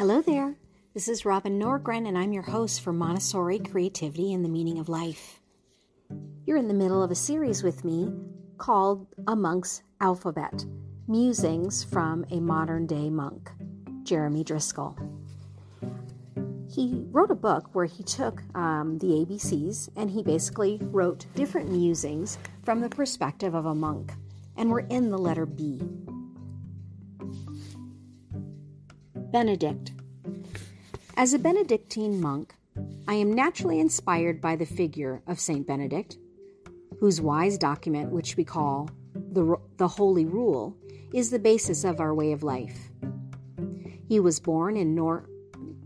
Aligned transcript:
Hello 0.00 0.22
there. 0.22 0.56
This 0.94 1.08
is 1.08 1.26
Robin 1.26 1.60
Norgren, 1.60 2.08
and 2.08 2.16
I'm 2.16 2.32
your 2.32 2.42
host 2.42 2.80
for 2.80 2.90
Montessori 2.90 3.58
Creativity 3.58 4.32
and 4.32 4.42
the 4.42 4.48
Meaning 4.48 4.78
of 4.78 4.88
Life. 4.88 5.42
You're 6.46 6.56
in 6.56 6.68
the 6.68 6.72
middle 6.72 7.02
of 7.02 7.10
a 7.10 7.14
series 7.14 7.62
with 7.62 7.84
me 7.84 8.10
called 8.56 9.06
A 9.26 9.36
Monk's 9.36 9.82
Alphabet 10.00 10.64
Musings 11.06 11.84
from 11.84 12.24
a 12.30 12.40
Modern 12.40 12.86
Day 12.86 13.10
Monk, 13.10 13.50
Jeremy 14.02 14.42
Driscoll. 14.42 14.96
He 16.66 17.04
wrote 17.10 17.30
a 17.30 17.34
book 17.34 17.74
where 17.74 17.84
he 17.84 18.02
took 18.02 18.42
um, 18.56 18.96
the 19.00 19.08
ABCs 19.08 19.90
and 19.96 20.10
he 20.10 20.22
basically 20.22 20.78
wrote 20.80 21.26
different 21.34 21.70
musings 21.70 22.38
from 22.64 22.80
the 22.80 22.88
perspective 22.88 23.54
of 23.54 23.66
a 23.66 23.74
monk. 23.74 24.14
And 24.56 24.70
we're 24.70 24.80
in 24.80 25.10
the 25.10 25.18
letter 25.18 25.44
B. 25.44 25.78
Benedict. 29.30 29.92
As 31.20 31.34
a 31.34 31.38
Benedictine 31.38 32.18
monk, 32.18 32.54
I 33.06 33.12
am 33.12 33.34
naturally 33.34 33.78
inspired 33.78 34.40
by 34.40 34.56
the 34.56 34.64
figure 34.64 35.20
of 35.26 35.38
Saint 35.38 35.66
Benedict, 35.66 36.16
whose 36.98 37.20
wise 37.20 37.58
document, 37.58 38.10
which 38.10 38.38
we 38.38 38.44
call 38.46 38.88
the, 39.14 39.58
the 39.76 39.86
Holy 39.86 40.24
Rule, 40.24 40.74
is 41.12 41.28
the 41.28 41.38
basis 41.38 41.84
of 41.84 42.00
our 42.00 42.14
way 42.14 42.32
of 42.32 42.42
life. 42.42 42.90
He 44.08 44.18
was 44.18 44.40
born 44.40 44.78
in 44.78 44.94
Nor- 44.94 45.28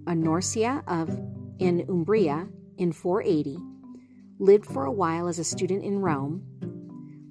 Norcia 0.07 0.85
of 0.87 1.09
in 1.59 1.85
Umbria 1.89 2.47
in 2.79 2.93
480, 2.93 3.59
lived 4.39 4.67
for 4.67 4.85
a 4.85 4.93
while 4.93 5.27
as 5.27 5.41
a 5.41 5.45
student 5.45 5.83
in 5.83 5.99
Rome, 5.99 6.45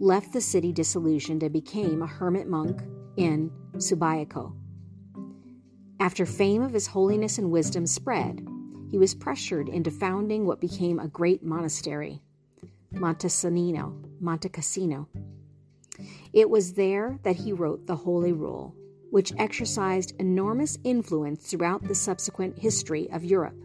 left 0.01 0.34
the 0.34 0.41
city 0.41 0.73
disillusioned 0.73 1.41
and 1.41 1.54
became 1.54 2.01
a 2.01 2.07
hermit 2.07 2.49
monk 2.49 2.81
in 3.15 3.49
Subiaco. 3.77 4.54
After 6.04 6.26
fame 6.26 6.62
of 6.62 6.73
his 6.73 6.87
holiness 6.87 7.37
and 7.37 7.49
wisdom 7.49 7.87
spread, 7.87 8.46
he 8.91 8.98
was 8.98 9.15
pressured 9.15 9.70
into 9.70 9.90
founding 9.90 10.46
what 10.46 10.59
became 10.59 10.99
a 10.99 11.07
great 11.07 11.43
monastery, 11.46 12.21
Montesanino, 12.93 14.04
Monte 14.20 14.49
Cassino. 14.49 15.07
It 16.34 16.49
was 16.49 16.74
there 16.74 17.20
that 17.24 17.37
he 17.37 17.54
wrote 17.54 17.87
the 17.87 17.96
Holy 17.96 18.34
Rule, 18.34 18.76
which 19.12 19.31
exercised 19.37 20.13
enormous 20.20 20.77
influence 20.84 21.49
throughout 21.49 21.87
the 21.87 21.96
subsequent 21.96 22.59
history 22.59 23.09
of 23.09 23.24
Europe. 23.24 23.63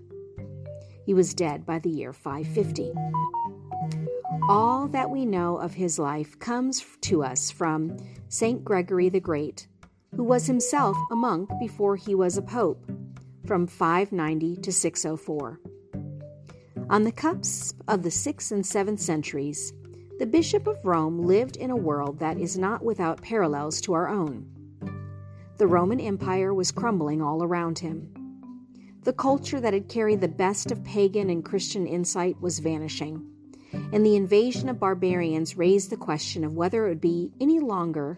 He 1.04 1.14
was 1.14 1.34
dead 1.34 1.66
by 1.66 1.80
the 1.80 1.90
year 1.90 2.12
550. 2.12 2.92
All 4.48 4.86
that 4.86 5.10
we 5.10 5.26
know 5.26 5.56
of 5.56 5.74
his 5.74 5.98
life 5.98 6.38
comes 6.38 6.86
to 7.00 7.24
us 7.24 7.50
from 7.50 7.96
St. 8.28 8.64
Gregory 8.64 9.08
the 9.08 9.18
Great, 9.18 9.66
who 10.14 10.24
was 10.24 10.46
himself 10.46 10.96
a 11.10 11.16
monk 11.16 11.50
before 11.60 11.96
he 11.96 12.14
was 12.14 12.36
a 12.36 12.42
pope, 12.42 12.90
from 13.46 13.66
590 13.66 14.56
to 14.56 14.72
604. 14.72 15.60
On 16.90 17.04
the 17.04 17.12
cusp 17.12 17.80
of 17.86 18.02
the 18.02 18.08
6th 18.08 18.52
and 18.52 18.64
7th 18.64 19.00
centuries, 19.00 19.72
the 20.18 20.26
Bishop 20.26 20.66
of 20.66 20.84
Rome 20.84 21.20
lived 21.20 21.56
in 21.56 21.70
a 21.70 21.76
world 21.76 22.18
that 22.18 22.38
is 22.38 22.58
not 22.58 22.84
without 22.84 23.22
parallels 23.22 23.80
to 23.82 23.92
our 23.92 24.08
own. 24.08 24.46
The 25.58 25.66
Roman 25.66 26.00
Empire 26.00 26.52
was 26.54 26.72
crumbling 26.72 27.20
all 27.22 27.42
around 27.42 27.78
him. 27.78 28.12
The 29.04 29.12
culture 29.12 29.60
that 29.60 29.74
had 29.74 29.88
carried 29.88 30.20
the 30.20 30.28
best 30.28 30.70
of 30.70 30.82
pagan 30.84 31.30
and 31.30 31.44
Christian 31.44 31.86
insight 31.86 32.40
was 32.40 32.58
vanishing, 32.58 33.24
and 33.72 34.04
the 34.04 34.16
invasion 34.16 34.68
of 34.68 34.80
barbarians 34.80 35.56
raised 35.56 35.90
the 35.90 35.96
question 35.96 36.44
of 36.44 36.54
whether 36.54 36.86
it 36.86 36.88
would 36.88 37.00
be 37.00 37.32
any 37.40 37.60
longer 37.60 38.16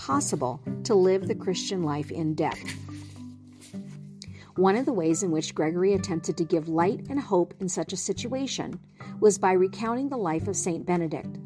possible 0.00 0.62
to 0.82 0.94
live 0.94 1.28
the 1.28 1.34
Christian 1.34 1.82
life 1.82 2.10
in 2.10 2.34
depth. 2.34 2.74
One 4.56 4.74
of 4.74 4.86
the 4.86 4.94
ways 4.94 5.22
in 5.22 5.30
which 5.30 5.54
Gregory 5.54 5.92
attempted 5.92 6.38
to 6.38 6.44
give 6.44 6.70
light 6.70 7.06
and 7.10 7.20
hope 7.20 7.52
in 7.60 7.68
such 7.68 7.92
a 7.92 7.98
situation 7.98 8.80
was 9.20 9.36
by 9.36 9.52
recounting 9.52 10.08
the 10.08 10.16
life 10.16 10.48
of 10.48 10.56
St. 10.56 10.86
Benedict. 10.86 11.38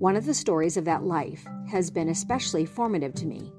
One 0.00 0.16
of 0.16 0.26
the 0.26 0.34
stories 0.34 0.76
of 0.76 0.84
that 0.86 1.04
life 1.04 1.46
has 1.70 1.88
been 1.88 2.08
especially 2.08 2.66
formative 2.66 3.14
to 3.14 3.26
me, 3.26 3.52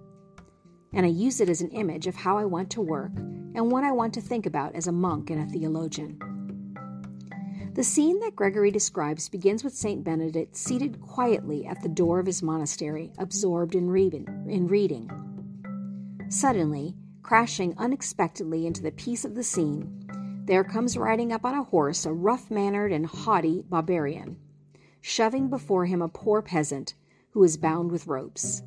and 0.93 1.05
I 1.05 1.09
use 1.09 1.39
it 1.39 1.47
as 1.47 1.61
an 1.61 1.71
image 1.71 2.07
of 2.07 2.15
how 2.15 2.37
I 2.37 2.43
want 2.43 2.69
to 2.71 2.81
work 2.81 3.13
and 3.15 3.71
what 3.71 3.85
I 3.85 3.93
want 3.93 4.13
to 4.15 4.21
think 4.21 4.45
about 4.45 4.75
as 4.75 4.87
a 4.87 4.91
monk 4.91 5.29
and 5.29 5.41
a 5.41 5.51
theologian. 5.51 6.26
The 7.77 7.83
scene 7.83 8.19
that 8.21 8.35
Gregory 8.35 8.71
describes 8.71 9.29
begins 9.29 9.63
with 9.63 9.75
St. 9.75 10.03
Benedict 10.03 10.55
seated 10.55 10.99
quietly 10.99 11.67
at 11.67 11.83
the 11.83 11.87
door 11.87 12.19
of 12.19 12.25
his 12.25 12.41
monastery, 12.41 13.13
absorbed 13.19 13.75
in, 13.75 13.93
in 14.49 14.65
reading. 14.65 15.11
Suddenly, 16.27 16.95
crashing 17.21 17.75
unexpectedly 17.77 18.65
into 18.65 18.81
the 18.81 18.89
peace 18.89 19.23
of 19.23 19.35
the 19.35 19.43
scene, 19.43 20.43
there 20.45 20.63
comes 20.63 20.97
riding 20.97 21.31
up 21.31 21.45
on 21.45 21.53
a 21.53 21.65
horse 21.65 22.03
a 22.07 22.11
rough 22.11 22.49
mannered 22.49 22.91
and 22.91 23.05
haughty 23.05 23.63
barbarian, 23.69 24.37
shoving 24.99 25.47
before 25.47 25.85
him 25.85 26.01
a 26.01 26.09
poor 26.09 26.41
peasant 26.41 26.95
who 27.29 27.43
is 27.43 27.57
bound 27.57 27.91
with 27.91 28.07
ropes. 28.07 28.63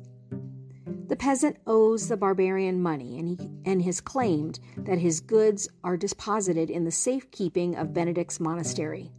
The 1.11 1.17
peasant 1.17 1.57
owes 1.67 2.07
the 2.07 2.15
barbarian 2.15 2.81
money 2.81 3.19
and, 3.19 3.27
he, 3.27 3.49
and 3.65 3.81
has 3.81 3.99
claimed 3.99 4.61
that 4.77 4.97
his 4.97 5.19
goods 5.19 5.67
are 5.83 5.97
deposited 5.97 6.69
in 6.69 6.85
the 6.85 6.91
safekeeping 6.91 7.75
of 7.75 7.93
Benedict's 7.93 8.39
monastery. 8.39 9.11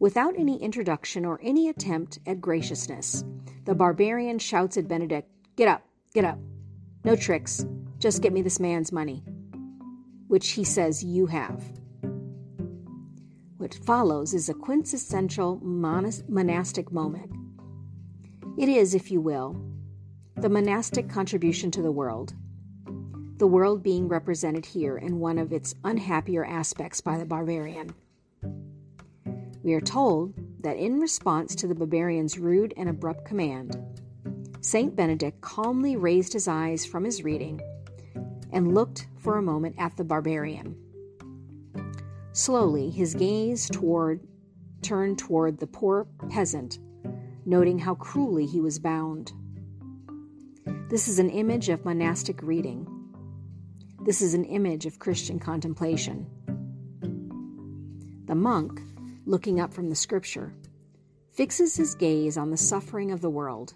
Without 0.00 0.38
any 0.38 0.62
introduction 0.62 1.24
or 1.24 1.40
any 1.42 1.70
attempt 1.70 2.18
at 2.26 2.42
graciousness, 2.42 3.24
the 3.64 3.74
barbarian 3.74 4.38
shouts 4.38 4.76
at 4.76 4.86
Benedict, 4.86 5.26
Get 5.56 5.66
up, 5.66 5.82
get 6.12 6.26
up. 6.26 6.38
No 7.04 7.16
tricks, 7.16 7.64
just 7.98 8.20
get 8.20 8.34
me 8.34 8.42
this 8.42 8.60
man's 8.60 8.92
money, 8.92 9.24
which 10.28 10.50
he 10.50 10.64
says 10.64 11.02
you 11.02 11.24
have. 11.24 11.64
What 13.56 13.72
follows 13.86 14.34
is 14.34 14.50
a 14.50 14.54
quintessential 14.54 15.58
monastic 15.62 16.92
moment. 16.92 17.32
It 18.58 18.68
is, 18.68 18.94
if 18.94 19.10
you 19.10 19.22
will, 19.22 19.69
the 20.40 20.48
monastic 20.48 21.06
contribution 21.06 21.70
to 21.70 21.82
the 21.82 21.92
world. 21.92 22.32
The 23.36 23.46
world 23.46 23.82
being 23.82 24.08
represented 24.08 24.64
here 24.64 24.96
in 24.96 25.18
one 25.18 25.36
of 25.36 25.52
its 25.52 25.74
unhappier 25.84 26.46
aspects 26.46 27.02
by 27.02 27.18
the 27.18 27.26
barbarian. 27.26 27.94
We 29.62 29.74
are 29.74 29.82
told 29.82 30.32
that 30.62 30.78
in 30.78 30.98
response 30.98 31.54
to 31.56 31.66
the 31.66 31.74
barbarian's 31.74 32.38
rude 32.38 32.72
and 32.78 32.88
abrupt 32.88 33.26
command, 33.26 33.76
Saint 34.62 34.96
Benedict 34.96 35.42
calmly 35.42 35.96
raised 35.96 36.32
his 36.32 36.48
eyes 36.48 36.86
from 36.86 37.04
his 37.04 37.22
reading 37.22 37.60
and 38.50 38.74
looked 38.74 39.08
for 39.18 39.36
a 39.36 39.42
moment 39.42 39.74
at 39.76 39.98
the 39.98 40.04
barbarian. 40.04 40.74
Slowly, 42.32 42.88
his 42.88 43.12
gaze 43.12 43.68
toward, 43.68 44.26
turned 44.80 45.18
toward 45.18 45.58
the 45.58 45.66
poor 45.66 46.06
peasant, 46.30 46.78
noting 47.44 47.78
how 47.78 47.94
cruelly 47.94 48.46
he 48.46 48.62
was 48.62 48.78
bound. 48.78 49.34
This 50.88 51.08
is 51.08 51.18
an 51.18 51.30
image 51.30 51.68
of 51.68 51.84
monastic 51.84 52.42
reading. 52.42 52.86
This 54.04 54.20
is 54.20 54.34
an 54.34 54.44
image 54.44 54.86
of 54.86 54.98
Christian 54.98 55.38
contemplation. 55.38 56.26
The 58.26 58.34
monk, 58.34 58.80
looking 59.26 59.60
up 59.60 59.72
from 59.72 59.88
the 59.88 59.94
scripture, 59.94 60.52
fixes 61.32 61.76
his 61.76 61.94
gaze 61.94 62.36
on 62.36 62.50
the 62.50 62.56
suffering 62.56 63.12
of 63.12 63.20
the 63.20 63.30
world. 63.30 63.74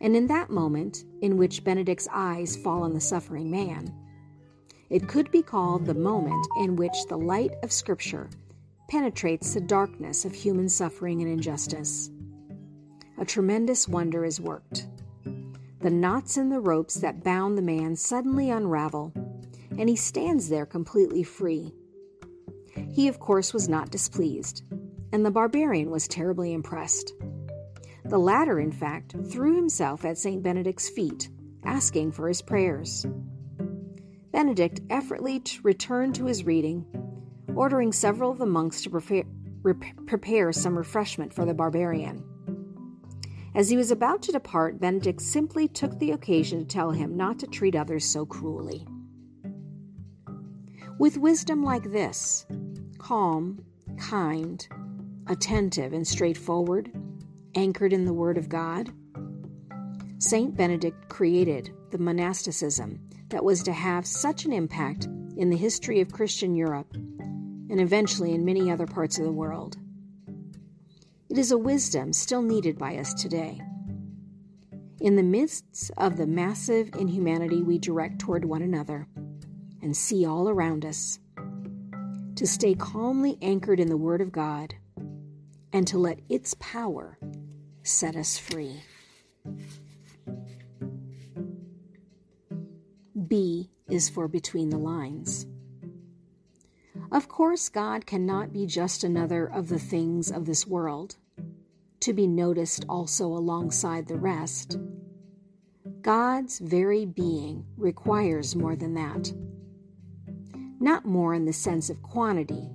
And 0.00 0.14
in 0.14 0.26
that 0.26 0.50
moment, 0.50 1.04
in 1.22 1.36
which 1.36 1.64
Benedict's 1.64 2.08
eyes 2.12 2.56
fall 2.56 2.82
on 2.82 2.92
the 2.92 3.00
suffering 3.00 3.50
man, 3.50 3.94
it 4.90 5.08
could 5.08 5.30
be 5.30 5.42
called 5.42 5.86
the 5.86 5.94
moment 5.94 6.46
in 6.60 6.76
which 6.76 7.06
the 7.08 7.16
light 7.16 7.52
of 7.62 7.72
Scripture 7.72 8.28
penetrates 8.88 9.54
the 9.54 9.60
darkness 9.60 10.24
of 10.24 10.34
human 10.34 10.68
suffering 10.68 11.22
and 11.22 11.30
injustice. 11.30 12.10
A 13.18 13.24
tremendous 13.24 13.88
wonder 13.88 14.24
is 14.24 14.40
worked. 14.40 14.86
The 15.84 15.90
knots 15.90 16.38
in 16.38 16.48
the 16.48 16.60
ropes 16.60 16.94
that 16.94 17.22
bound 17.22 17.58
the 17.58 17.62
man 17.62 17.94
suddenly 17.94 18.48
unravel, 18.48 19.12
and 19.76 19.86
he 19.86 19.96
stands 19.96 20.48
there 20.48 20.64
completely 20.64 21.22
free. 21.22 21.74
He, 22.90 23.06
of 23.08 23.20
course, 23.20 23.52
was 23.52 23.68
not 23.68 23.90
displeased, 23.90 24.62
and 25.12 25.26
the 25.26 25.30
barbarian 25.30 25.90
was 25.90 26.08
terribly 26.08 26.54
impressed. 26.54 27.12
The 28.06 28.16
latter, 28.16 28.58
in 28.58 28.72
fact, 28.72 29.14
threw 29.30 29.56
himself 29.56 30.06
at 30.06 30.16
St. 30.16 30.42
Benedict's 30.42 30.88
feet, 30.88 31.28
asking 31.64 32.12
for 32.12 32.28
his 32.28 32.40
prayers. 32.40 33.04
Benedict 34.32 34.80
effortlessly 34.88 35.60
returned 35.62 36.14
to 36.14 36.24
his 36.24 36.44
reading, 36.44 36.86
ordering 37.54 37.92
several 37.92 38.30
of 38.30 38.38
the 38.38 38.46
monks 38.46 38.80
to 38.84 38.88
prepare, 38.88 39.24
prepare 40.06 40.50
some 40.50 40.78
refreshment 40.78 41.34
for 41.34 41.44
the 41.44 41.52
barbarian. 41.52 42.24
As 43.54 43.70
he 43.70 43.76
was 43.76 43.92
about 43.92 44.20
to 44.22 44.32
depart, 44.32 44.80
Benedict 44.80 45.20
simply 45.20 45.68
took 45.68 45.98
the 45.98 46.10
occasion 46.10 46.60
to 46.60 46.64
tell 46.64 46.90
him 46.90 47.16
not 47.16 47.38
to 47.38 47.46
treat 47.46 47.76
others 47.76 48.04
so 48.04 48.26
cruelly. 48.26 48.84
With 50.98 51.18
wisdom 51.18 51.62
like 51.62 51.92
this, 51.92 52.46
calm, 52.98 53.64
kind, 53.96 54.66
attentive, 55.28 55.92
and 55.92 56.06
straightforward, 56.06 56.90
anchored 57.54 57.92
in 57.92 58.04
the 58.04 58.12
Word 58.12 58.38
of 58.38 58.48
God, 58.48 58.92
Saint 60.18 60.56
Benedict 60.56 61.08
created 61.08 61.72
the 61.90 61.98
monasticism 61.98 62.98
that 63.28 63.44
was 63.44 63.62
to 63.62 63.72
have 63.72 64.06
such 64.06 64.44
an 64.44 64.52
impact 64.52 65.06
in 65.36 65.50
the 65.50 65.56
history 65.56 66.00
of 66.00 66.12
Christian 66.12 66.56
Europe 66.56 66.92
and 66.94 67.80
eventually 67.80 68.32
in 68.32 68.44
many 68.44 68.70
other 68.70 68.86
parts 68.86 69.18
of 69.18 69.24
the 69.24 69.32
world. 69.32 69.76
It 71.34 71.38
is 71.38 71.50
a 71.50 71.58
wisdom 71.58 72.12
still 72.12 72.42
needed 72.42 72.78
by 72.78 72.96
us 72.96 73.12
today. 73.12 73.60
In 75.00 75.16
the 75.16 75.22
midst 75.24 75.90
of 75.96 76.16
the 76.16 76.28
massive 76.28 76.94
inhumanity 76.94 77.60
we 77.60 77.76
direct 77.76 78.20
toward 78.20 78.44
one 78.44 78.62
another 78.62 79.08
and 79.82 79.96
see 79.96 80.24
all 80.24 80.48
around 80.48 80.84
us, 80.84 81.18
to 82.36 82.46
stay 82.46 82.76
calmly 82.76 83.36
anchored 83.42 83.80
in 83.80 83.88
the 83.88 83.96
Word 83.96 84.20
of 84.20 84.30
God 84.30 84.76
and 85.72 85.88
to 85.88 85.98
let 85.98 86.20
its 86.28 86.54
power 86.60 87.18
set 87.82 88.14
us 88.14 88.38
free. 88.38 88.84
B 93.26 93.70
is 93.88 94.08
for 94.08 94.28
between 94.28 94.70
the 94.70 94.78
lines. 94.78 95.46
Of 97.10 97.26
course, 97.26 97.68
God 97.68 98.06
cannot 98.06 98.52
be 98.52 98.66
just 98.66 99.02
another 99.02 99.46
of 99.46 99.68
the 99.68 99.80
things 99.80 100.30
of 100.30 100.46
this 100.46 100.64
world, 100.64 101.16
to 102.04 102.12
be 102.12 102.26
noticed 102.26 102.84
also 102.86 103.24
alongside 103.24 104.06
the 104.06 104.18
rest. 104.18 104.76
God's 106.02 106.58
very 106.58 107.06
being 107.06 107.64
requires 107.78 108.54
more 108.54 108.76
than 108.76 108.92
that. 108.92 109.32
Not 110.80 111.06
more 111.06 111.32
in 111.32 111.46
the 111.46 111.52
sense 111.54 111.88
of 111.88 112.02
quantity, 112.02 112.68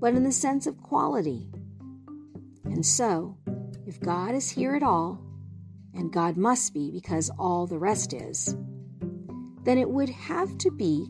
but 0.00 0.14
in 0.14 0.24
the 0.24 0.32
sense 0.32 0.66
of 0.66 0.82
quality. 0.82 1.48
And 2.64 2.84
so, 2.84 3.36
if 3.86 4.00
God 4.00 4.34
is 4.34 4.50
here 4.50 4.74
at 4.74 4.82
all, 4.82 5.20
and 5.94 6.12
God 6.12 6.36
must 6.36 6.74
be 6.74 6.90
because 6.90 7.30
all 7.38 7.68
the 7.68 7.78
rest 7.78 8.12
is, 8.12 8.56
then 9.62 9.78
it 9.78 9.88
would 9.88 10.08
have 10.08 10.58
to 10.58 10.72
be 10.72 11.06